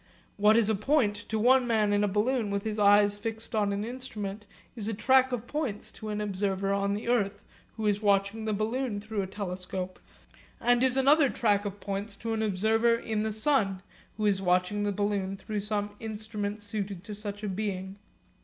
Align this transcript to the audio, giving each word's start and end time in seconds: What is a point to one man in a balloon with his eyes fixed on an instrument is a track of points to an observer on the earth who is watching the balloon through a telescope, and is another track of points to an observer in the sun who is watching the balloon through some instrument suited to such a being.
What 0.35 0.57
is 0.57 0.67
a 0.67 0.73
point 0.73 1.15
to 1.29 1.37
one 1.37 1.67
man 1.67 1.93
in 1.93 2.03
a 2.03 2.07
balloon 2.07 2.49
with 2.49 2.63
his 2.63 2.79
eyes 2.79 3.19
fixed 3.19 3.53
on 3.53 3.71
an 3.71 3.85
instrument 3.85 4.47
is 4.75 4.87
a 4.87 4.95
track 4.95 5.31
of 5.31 5.45
points 5.45 5.91
to 5.91 6.09
an 6.09 6.19
observer 6.19 6.73
on 6.73 6.95
the 6.95 7.07
earth 7.07 7.45
who 7.77 7.85
is 7.85 8.01
watching 8.01 8.45
the 8.45 8.51
balloon 8.51 8.99
through 8.99 9.21
a 9.21 9.27
telescope, 9.27 9.99
and 10.59 10.81
is 10.81 10.97
another 10.97 11.29
track 11.29 11.65
of 11.65 11.79
points 11.79 12.15
to 12.15 12.33
an 12.33 12.41
observer 12.41 12.95
in 12.95 13.21
the 13.21 13.31
sun 13.31 13.83
who 14.17 14.25
is 14.25 14.41
watching 14.41 14.81
the 14.81 14.91
balloon 14.91 15.37
through 15.37 15.59
some 15.59 15.95
instrument 15.99 16.61
suited 16.61 17.03
to 17.03 17.13
such 17.13 17.43
a 17.43 17.47
being. 17.47 17.99